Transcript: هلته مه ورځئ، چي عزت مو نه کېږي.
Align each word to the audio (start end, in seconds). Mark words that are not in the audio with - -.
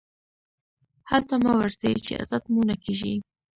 هلته 1.09 1.33
مه 1.43 1.51
ورځئ، 1.59 1.93
چي 2.05 2.13
عزت 2.21 2.43
مو 2.51 2.61
نه 2.69 2.75
کېږي. 2.83 3.13